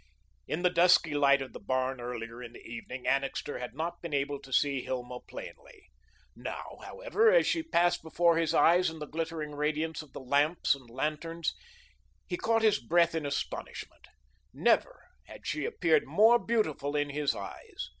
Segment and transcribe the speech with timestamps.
[0.47, 4.15] In the dusky light of the barn earlier in the evening, Annixter had not been
[4.15, 5.91] able to see Hilma plainly.
[6.35, 10.73] Now, however, as she passed before his eyes in the glittering radiance of the lamps
[10.73, 11.53] and lanterns,
[12.27, 14.07] he caught his breath in astonishment.
[14.51, 17.89] Never had she appeared more beautiful in his eyes.